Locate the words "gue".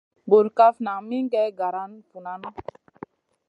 1.33-1.45